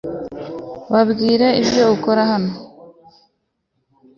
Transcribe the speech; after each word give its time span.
babwire 0.91 1.47
ibyo 1.61 1.83
ukora 1.95 2.21
hano 2.31 2.51